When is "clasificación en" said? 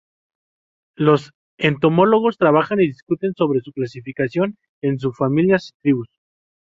3.71-4.97